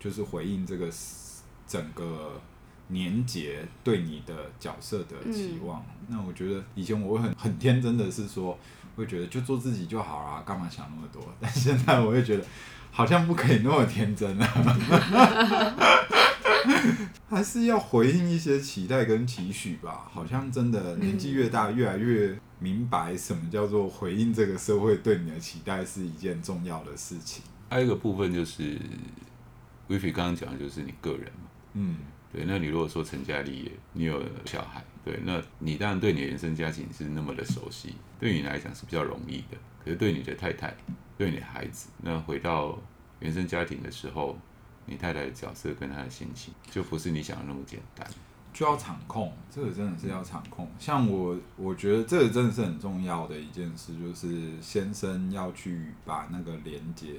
[0.00, 0.90] 就是回应这个
[1.64, 2.32] 整个
[2.88, 5.80] 年节对你的角色的期望。
[6.00, 8.58] 嗯、那我觉得以前我会很很天真的是说，
[8.96, 11.22] 会觉得就做自己就好啦，干嘛想那么多？
[11.38, 12.44] 但现在我会觉得
[12.90, 14.44] 好像不可以那么天真了，
[17.28, 20.08] 还是要回应一些期待跟期许吧。
[20.12, 27.42] 好像真的年纪越大，越来越明白什么叫做回应这个社会对你的期待是一件重要的事情。
[27.70, 28.78] 还有一个部分就是。
[29.88, 31.96] 威飞刚刚讲的就是你个人嘛，嗯，
[32.32, 39.58] 对，那你如果说成家立业，你有小孩，对，那你当然对你的原生家庭是那么的熟悉，对你来讲是比较容易的。
[39.84, 40.74] 可是对你的太太，
[41.18, 42.80] 对你的孩子，那回到
[43.18, 44.38] 原生家庭的时候，
[44.86, 48.06] 你太太的角色跟她的心情，就不是你想的那么简单，
[48.52, 50.68] 就要场控，这个真的是要场控。
[50.78, 57.14] 像我，我觉得这个真的是很重要的一件事，就是先生要去把那个连接。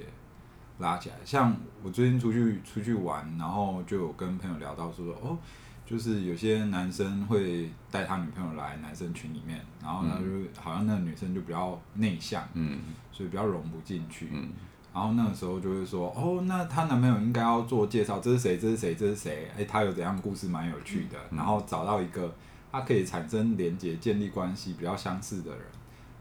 [0.78, 5.38] 拉起来，像我最近出去出去玩，然后就有跟朋友聊到说，哦，
[5.86, 12.80] 就是有些男生会带他女朋友来男生群里面，然后呢，就好像那个女生就比较内向，嗯，
[13.12, 14.48] 所以比较融不进去，嗯，
[14.94, 18.56] 然后那个时候就会说，哦，那她男朋友应该要做介绍，这是谁？
[18.56, 18.94] 这是谁？
[18.94, 19.50] 这是谁？
[19.58, 21.18] 哎，他有怎样的故事，蛮有趣的。
[21.32, 22.32] 然后找到一个
[22.70, 25.60] 他可以产生连接、建立关系比较相似的人，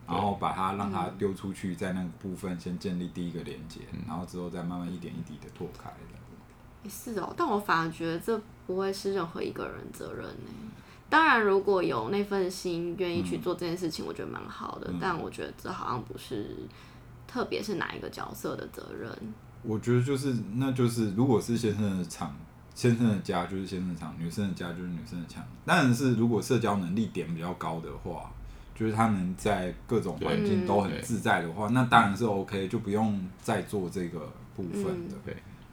[0.08, 6.90] 然后把他让他丢出去，在那个部分先建立第一个连接，然后之后再慢慢一点一滴的拓开的。
[6.90, 10.52] 是哦，但我反而觉得这不会是任何一个人责任呢。
[11.12, 14.92] 当然，如果有那份心愿意去做这件事情，我觉得蛮好的。
[15.00, 16.58] 但我觉得这好像不是。
[17.28, 19.12] 特别是哪一个角色的责任？
[19.64, 22.36] 我觉得就是，那就是，如果是先生的场，
[22.76, 25.42] 先生的家就是先生的场，女生的家就是女生的场。
[25.66, 28.30] 当然是，如果社交能力点比较高的话，
[28.76, 35.16] 就是他能在各种环境都很自在的话，那当然是 OK，就不用再做这个部分的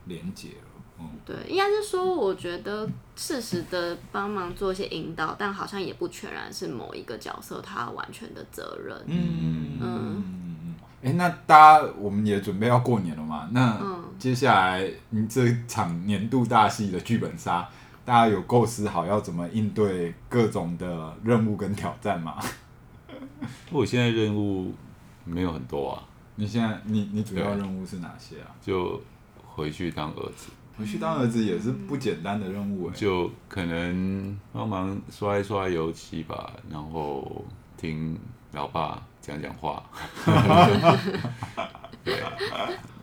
[0.05, 0.83] 连接了。
[1.01, 8.97] 嗯，对，应该是说，我觉得适时的帮忙做一些引导，但好像也不全然是某一个角色他完全的责任。
[9.07, 10.40] 嗯嗯。
[11.03, 13.49] 哎、欸，那大家我们也准备要过年了嘛？
[13.53, 13.81] 那
[14.19, 17.67] 接下来你这场年度大戏的剧本杀，
[18.05, 22.37] 大家有构思好要怎么应对各种的任务跟挑战吗？
[23.73, 24.75] 我现在任务
[25.25, 26.03] 没有很多啊。
[26.35, 28.49] 你现在你你主要任务是哪些啊？
[28.61, 29.01] 就
[29.47, 32.91] 回去当儿子，回去当儿子也是不简单的任务。
[32.91, 37.45] 就可能帮忙刷一刷油漆吧，然后
[37.81, 38.19] 听
[38.53, 39.03] 老爸。
[39.23, 39.85] 讲讲话，
[42.03, 42.23] 对，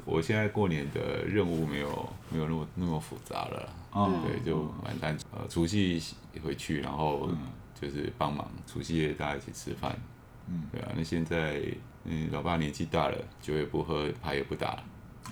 [0.04, 6.02] 我现在过年的任务没有没有那么那么复杂了，嗯，对，就蛮单纯，呃，除夕
[6.44, 7.30] 回去，然后
[7.80, 9.96] 就是帮忙除夕夜大家一起吃饭，
[10.48, 11.62] 嗯，对啊，那现在
[12.06, 14.70] 嗯，老爸年纪大了，酒也不喝，牌也不打。
[14.70, 14.84] 了，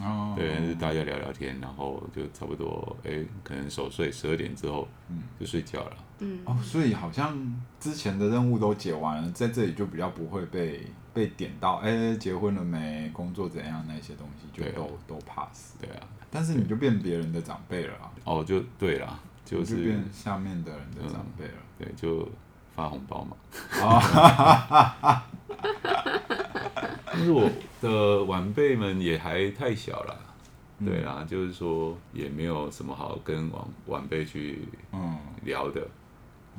[0.01, 5.97] 哦，对，大家聊聊天，然后就差不多，哎，可能守岁十二点之后，嗯，就睡觉了。
[6.19, 7.37] 嗯哦，所以好像
[7.79, 13.09] 之前的任务都解完了，在这里就比较不会被被点到，哎，结婚了没？
[13.13, 13.85] 工作怎样？
[13.87, 15.75] 那些东西就都、啊、都 pass。
[15.79, 18.11] 对啊，但是你就变别人的长辈了啊。
[18.25, 21.85] 哦，就对了，就是就变下面的人的长辈了、嗯。
[21.85, 22.27] 对，就
[22.73, 23.37] 发红包嘛。
[27.05, 27.49] 但是我
[27.81, 30.19] 的晚辈们也还太小了。
[30.83, 34.59] 对啊，嗯、就是说也没有什么好跟晚晚辈去
[35.43, 35.81] 聊的。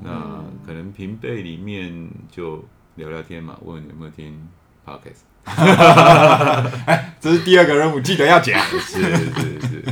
[0.02, 4.48] 那可能平辈里面就聊聊天嘛，问有没有听
[4.86, 5.24] Podcast。
[6.86, 8.58] 哎，这是第二个任务，记得要讲。
[8.80, 9.84] 是是是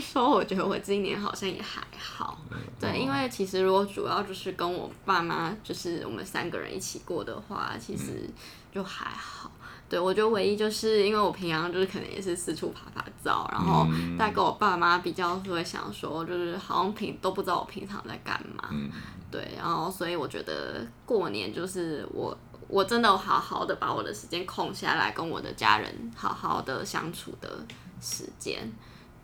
[0.00, 2.38] 说，我觉得我今年好像也还好。
[2.80, 8.28] 对，因为其实如果主要就是跟我爸妈，就是我们三个人一起过的话，其实
[8.72, 9.50] 就还好。
[9.88, 13.86] 对，我觉得唯一就是因为我平常就是可能也是四处趴趴走，然后
[14.16, 18.68] 再跟我爸妈比较会想说，就是好像平都不知道我平常在干嘛。
[18.70, 18.88] 嗯、
[19.32, 22.36] 对，然后所以我觉得过年就是我
[22.68, 27.66] 我真的好好的把我的时间空下来，跟我的家人好好的相处的
[28.00, 28.72] 时间。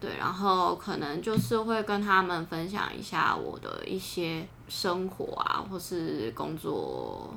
[0.06, 7.34] 对，然后可能就是会跟他们分享一下我的一些生活啊，或是工作。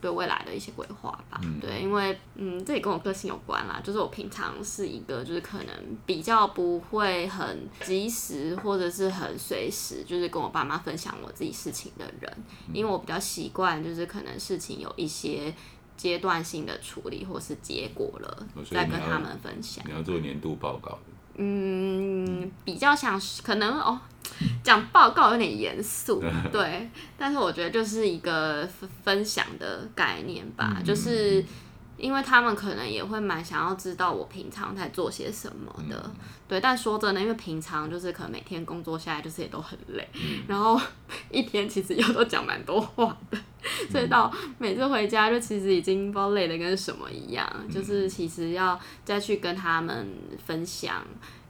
[0.00, 3.80] 对未来的一些规划吧，嗯、对，因为嗯，这也跟我个性有关啦。
[3.84, 5.68] 就是我平常是一个，就是可能
[6.04, 12.36] 比较不会很及时或者是很随时，就是跟我爸妈分享我自己事情的人。
[12.66, 15.54] 嗯、因为我比较习惯，就是可能事情有一些
[15.96, 19.84] 阶段性的处理或是结果了，再跟他们分享。
[19.86, 20.98] 你要做年度报告。
[21.36, 24.00] 嗯，比较像是可能哦。
[24.64, 28.68] 讲报告有点严肃， 对，但是我觉得就是一个
[29.04, 31.44] 分享的概念吧，嗯、就是
[32.02, 36.14] 因为他们可能也会蛮想要知道我平常在做些什么的，嗯、
[36.48, 36.60] 对。
[36.60, 40.78] 但说真的，因为平常就是可能每天工作下来就是也都很累，嗯、 然后
[41.30, 50.08] 一天其实又都讲蛮多话的，嗯、所以到每次回家就其实已经不知道累的跟什么一样，嗯、就是其实要再去跟他们
[50.44, 51.02] 分享。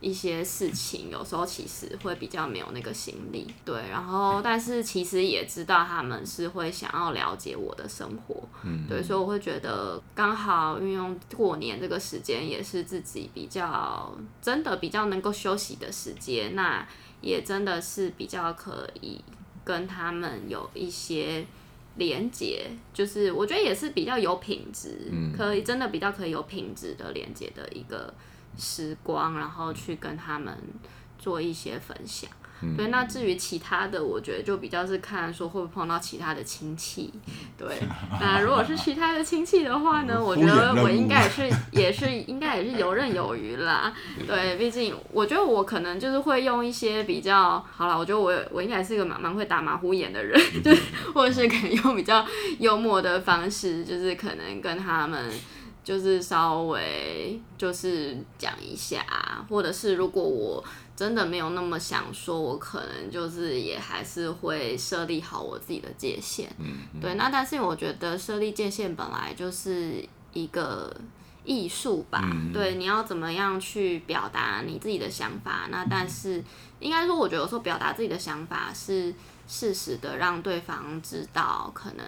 [0.02, 14.12] 一些事情有时候其实会比较没有那个心力，对，然后但是其实也知道他们是会想要了解我的生活，嗯，对，所以我会觉得刚好运用过年这个时间也是自己比较
[14.42, 16.84] 真的比较能够休息的时间，那
[17.20, 19.20] 也真的是比较可以
[19.64, 21.46] 跟他们有一些
[21.94, 28.12] 连接，就是我觉得也是比较有品质，嗯，可以真的比较可以有品质的连接的一个。
[28.56, 30.56] 时光，然后去跟他们
[31.18, 32.30] 做一些分享。
[32.64, 37.12] 嗯、对，那至于其他的，我觉得就比较是看说会不会碰到其他的亲戚。
[37.58, 37.76] 对，
[38.20, 43.92] 那如果是其他的亲戚的话呢， 我觉得我应该也是也是应该也是游刃有余啦。
[44.28, 50.70] 对，毕竟我觉得我可能就是会用一些比较好了，我觉得我我应该是一个蛮蛮会打马虎眼的人， 就
[51.12, 52.24] 或者是可能用比较
[52.60, 55.32] 幽默的方式，就是可能跟他们。
[55.84, 59.04] 就是稍微就是讲一下，
[59.48, 60.62] 或者是如果我
[60.94, 66.48] 真的没有那么想说，我可能就是也还是会设立好我自己的界限。
[66.58, 67.14] 嗯，嗯，对。
[67.14, 70.94] 那但是我觉得设立界限本来就是一个
[71.44, 72.20] 艺术吧。
[72.22, 75.66] 嗯，对，你要怎么样去表达你自己的想法？
[75.70, 76.44] 那但是
[76.78, 79.12] 应该说，我觉得有时候表达自己的想法是
[79.48, 82.06] 适时的，让对方知道可能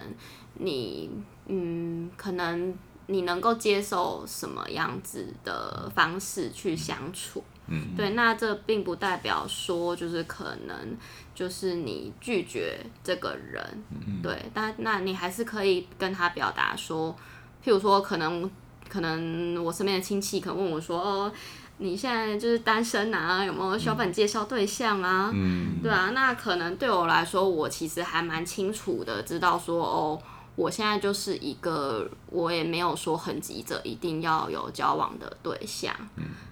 [0.53, 1.09] 你
[1.47, 2.73] 嗯可能。
[3.07, 7.43] 你能够接受什么样子的方式去相处？
[7.67, 10.95] 嗯，对，那这并不代表说就是可能
[11.33, 17.15] 就是你拒绝这个人，嗯，对，但那你还是可以跟他表达说，
[17.63, 18.49] 譬如说可能
[18.87, 21.31] 可能我身边的亲戚可能问我说，哦，
[21.79, 25.31] 你现在就是单身啊，有没有需要帮你介绍对象啊？
[25.33, 30.21] 嗯，对啊，那可能对我来说，我其实还蛮清楚的，知道说哦。
[30.55, 35.93] 我现在就是一个，我也没有说很急着一定要有交往的对象。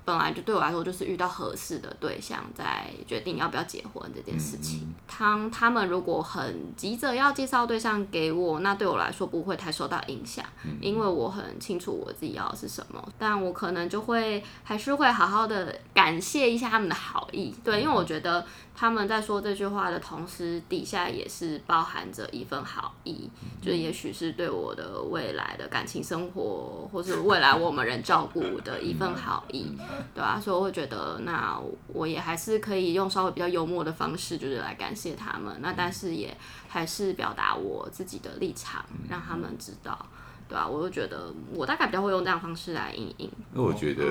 [0.06, 4.94] 本来就对我来说就是遇到合适的对象，再决定要不要结婚这件事情。
[5.08, 10.46] 他他们如果很急着要介绍对象给我，那对我来说不会太受到影响，
[10.82, 13.04] 因为我很清楚我自己要的是什么。
[13.18, 18.46] 但我可能就会还是会好好的感谢一下他们的好意，对，因为我觉得。
[18.76, 23.30] 他们在说这句话的同时，底下也是包含着一份好意，
[23.62, 29.78] 就也许是对我的未来的感情生活，或是未来我们人照顾的一份好意，
[30.14, 30.40] 对啊？
[30.40, 35.56] 所以我会觉得，那我也还是可以用稍微比较幽默的方式，就是来感谢他们。
[35.62, 36.36] 那但是也
[36.68, 40.06] 还是表达我自己的立场，让他们知道。
[40.48, 43.32] 对啊，我就觉得我大概比较会用这样方式来应应。
[43.54, 44.04] 那我觉得，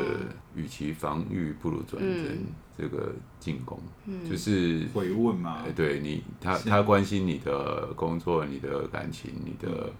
[0.54, 2.38] 与其防御，不如转成
[2.76, 5.62] 这个进攻，嗯、就是回问嘛。
[5.64, 9.92] 哎，对你，他他关心你的工作、你的感情、你的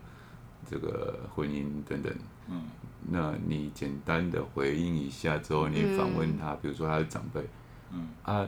[0.69, 2.13] 这个婚姻等等。
[2.49, 2.63] 嗯，
[3.11, 7.41] 那你简单的回应一下之后，你访问他，嗯、比如说他是长辈，
[7.93, 8.47] 嗯啊，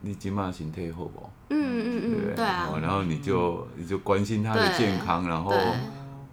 [0.00, 1.30] 你今晚心态好不？
[1.48, 2.78] 嗯嗯嗯，对，对啊。
[2.80, 5.52] 然后你就你就关心他的健康，然后。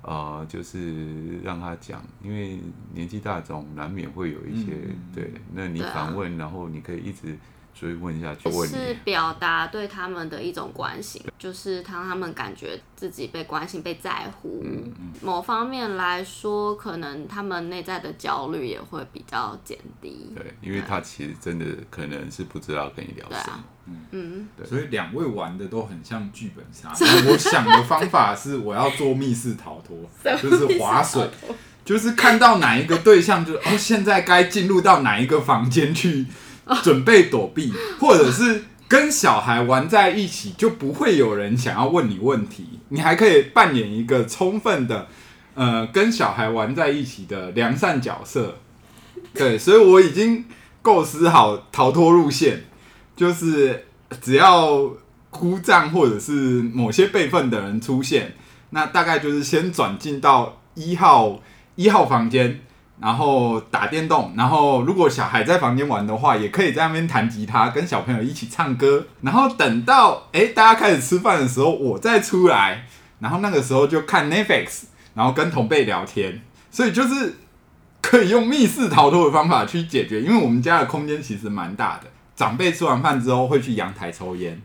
[0.01, 2.57] 呃，就是让他讲，因为
[2.93, 7.37] 年纪大总难免会有一些、嗯、对，那你访问，啊、然后你可以一直
[7.73, 14.61] 追问下去，问是表达对他们的一种关心，就是让他们感觉自己被关心、被在乎。
[14.65, 20.33] 嗯嗯、某方面来说，可能他们内在的焦虑也会比较减低。
[20.35, 23.63] 对，因为他其实真的可能是不知道跟你聊什么。
[24.11, 26.89] 嗯，对，所以两位玩的都很像剧本杀。
[27.27, 29.97] 我想的方法是，我要做密室逃脱，
[30.37, 31.27] 就是划水，
[31.83, 36.27] 就是看到哪一个对象就，就哦，现在该进入到哪一个房间去
[36.83, 45.07] 准备躲避，或者是跟小孩玩在一起，就不会有人想要问你问题，你还可以扮演一个充分的
[45.55, 48.57] 呃跟小孩玩在一起的良善角色。
[49.33, 50.45] 对，所以我已经
[50.81, 52.63] 构思好逃脱路线。
[53.15, 53.85] 就是
[54.21, 54.89] 只要
[55.29, 58.33] 姑丈或者是某些辈分的人出现，
[58.69, 61.37] 那大概就是先转进到一号
[61.75, 62.61] 一号房间，
[63.01, 72.85] 然后打电动，然后如果小孩在房间玩的话，也可以在那边弹吉他，跟小朋友一起唱歌，然后等到哎、欸、大家开始吃饭的时候，我再出来，
[73.19, 74.83] 然后那个时候就看 Netflix，
[75.13, 77.35] 然后跟同辈聊天，所以就是
[78.01, 82.09] 可以用密室逃脱的方法去解决，因为我们家的空间其实蛮大的。
[82.35, 84.61] 长辈吃完饭之后会去阳台抽烟，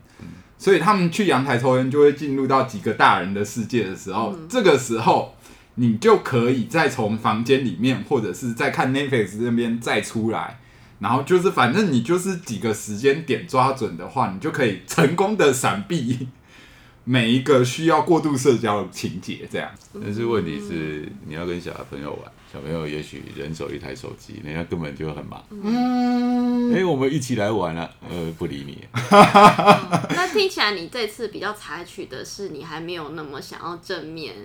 [0.59, 5.35] 所以他们去阳台抽烟就会进入到几个大人的世界的时候，这个时候
[5.76, 10.60] 你就可以再从房间里面或者是再看 Netflix 那边再出来，
[11.00, 16.28] 然后就是反正你就是几个时间点抓准的话，你就可以成功的闪避
[17.04, 19.46] 每一个需要过度社交的情节。
[19.50, 19.70] 这样，
[20.02, 22.32] 但是问题是你要跟小朋友玩。
[22.52, 25.44] 小朋友也许人手一台手机，人家根本就很忙。
[25.50, 27.90] 嗯，哎、欸，我们一起来玩啊！
[28.08, 28.78] 呃，不理你。
[29.10, 34.37] 那听起来你这次比较采取的是，你还没有那么想要正面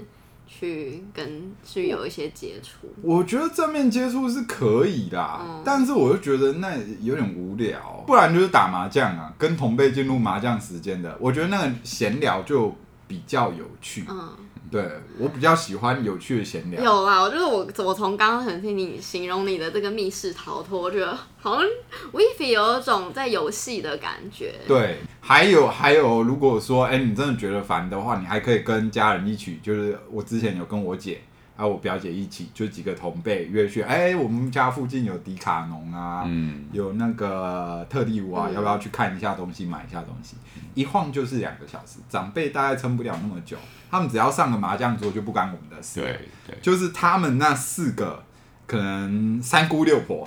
[0.50, 2.88] 去跟去有一些接触。
[3.04, 8.04] 我觉得正面接触是可以的，嗯、但是我就觉得那有点无聊。
[8.08, 12.76] 不然就是打麻将啊，跟同辈进入麻将时间的，我觉得那个闲聊就
[13.08, 14.06] 比较有趣。
[14.10, 14.30] 嗯。
[14.72, 16.84] 对，我比较喜欢有趣的闲聊。
[16.84, 21.66] 有啦，我就是我，我从刚刚很听你形容你的这个密室逃脱，我觉得好像
[22.14, 24.54] Wefie 有一种在游戏的感觉。
[24.68, 31.22] 对，还有还有，如果说哎，你真的觉得烦的话，你还可以跟家人一起，就是我之前有跟我姐。
[31.60, 40.38] 还有我表姐一起，就几个同辈约去，哎、欸，我们家附近有迪卡侬啊，嗯、有那个特地屋啊，嗯、要不要去看一下东西，买一下东西？
[40.74, 43.58] 一晃就是两个小时，长辈大概撑不了那么久，
[43.92, 46.00] 他们只要上个麻将桌就不干我们的事。
[46.00, 48.24] 对对，就是他们那四个
[48.66, 50.26] 可能三姑六婆，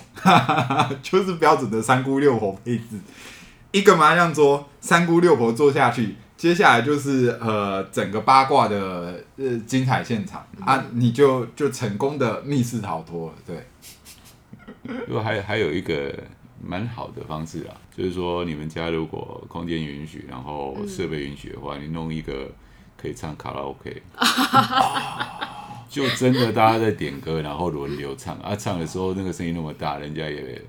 [1.03, 3.01] 就是标准的三姑六婆配置。
[3.71, 13.35] 一个麻将桌，三姑六婆坐下去，接下来就是呃整个八卦的呃精彩现场、嗯、啊，你就就成功的密室逃脱了。
[13.47, 13.65] 对，
[15.07, 16.13] 如果还还有一个
[16.61, 22.51] 蛮好的方式啊，就是说你们家如果空间允许，然后设备允许的话，嗯、你弄一个
[23.01, 24.03] 可以唱卡拉 OK，
[25.89, 30.61] 就真的大家在点歌，然后轮流唱啊，唱的时候那个声音那么大，人家也。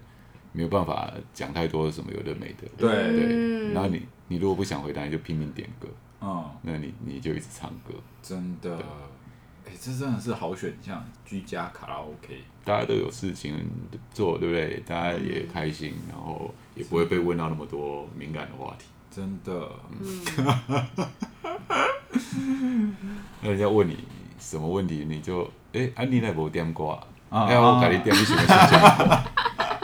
[0.55, 3.74] 没有办法讲太多什么有的没的，对对。
[3.74, 3.99] 然后你
[4.34, 5.88] 你如果不想回答，你就拼命点歌，
[6.20, 8.76] 嗯，那你你就一直唱歌，真的，
[9.64, 13.64] 哎，这真的是好选项，居家卡拉 OK，大家都有事情
[14.12, 14.82] 做，对不对？
[14.88, 19.70] 大家也开心，然后也不会被问到那么多敏感的话题，真的。
[20.02, 20.26] 嗯
[23.44, 24.00] 那人家问你
[24.40, 26.98] 什么问题，你就哎，安妮那部点歌，
[27.30, 28.80] 哎，我改你点你什么事情？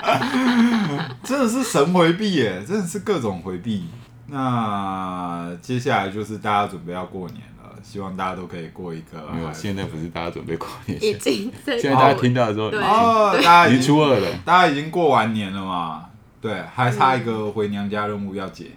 [1.24, 3.86] 真的是神回避耶，真的是各种回避。
[4.32, 9.30] 那接下来就是大家准备要过年了，希望大家都可以过一个。
[9.34, 16.06] 没有，现在不是大家准备过年，已经现在大家听到的时候，哦，大家已经初二了，大家已经过完年了嘛？
[16.42, 18.72] 对，还差一个回娘家任务要解。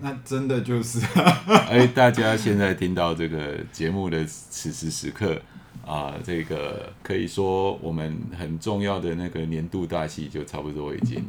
[0.00, 1.00] 那真的就是，
[1.70, 5.40] 哎，大家现在听到这个节目的此时此刻。
[5.86, 11.22] 啊，这个可以说我们很重要的那个年度大戏就差不多已经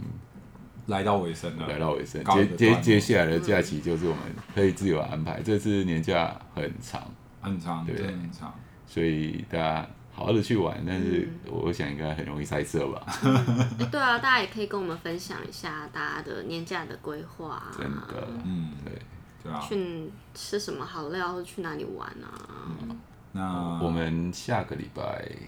[0.88, 1.68] 来到尾声了。
[1.68, 4.22] 来到尾声，接接接下来的假期就是我们
[4.54, 5.42] 可以自由安排。
[5.42, 7.02] 这次年假很长，
[7.42, 8.54] 很长，对，很长，
[8.86, 10.84] 所以大家好好的去玩。
[10.86, 13.06] 但是我想应该很容易塞车吧？
[13.92, 17.64] 对啊，大家也可以跟我们分享一下大家的年假的规划。
[17.78, 19.02] 真的，嗯，对，
[19.44, 22.46] 对啊，去吃什么好料，或去哪里玩啊？
[23.38, 25.04] 那我们下个礼拜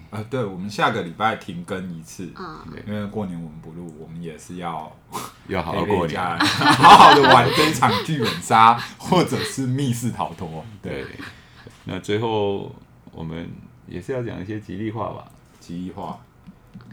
[0.09, 4.93] 啊，对，我们下个礼拜停更一次，嗯，因为过年我们不录，我们也是要
[5.47, 10.65] 要好好过年， 好好的玩这一场剧本杀或者是密室逃脱。
[10.81, 11.05] 对，
[11.85, 12.75] 那最后
[13.13, 13.49] 我们
[13.87, 15.23] 也是要讲一些吉利话吧，
[15.61, 16.19] 吉利话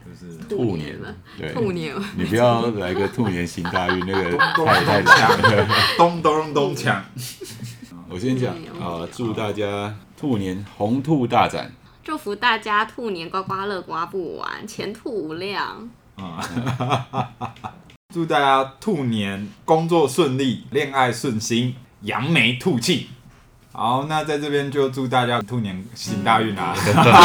[0.06, 5.66] 就是兔年了，对，兔年，你不要来个兔年行大运，那个太太强了，
[5.98, 7.02] 咚咚咚锵。
[8.14, 11.72] 我先讲啊，祝大家兔年红兔大展，
[12.04, 15.90] 祝福大家兔年刮刮乐刮不完，前途无量。
[16.14, 16.40] 啊，
[18.14, 23.08] 祝大家兔年工作顺利，恋爱顺心，扬眉吐气。
[23.72, 26.72] 好，那在这边就祝大家兔年行大运啊，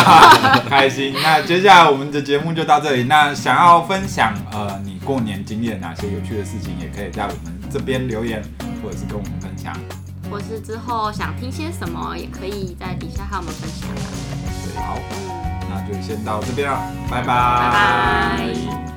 [0.67, 1.13] 开心。
[1.21, 3.03] 那接下来我们的节目就到这里。
[3.03, 8.43] 那想要分享呃你过年经历哪些有趣的事情，也可以在我们这边留言，
[8.81, 9.71] 或者是跟我们分享。
[10.29, 13.89] 或是之后想听些什么，也可以在底下和我们分享。
[14.65, 17.25] 对，好，嗯，那就先到这边了，拜拜。
[17.27, 18.88] 拜拜。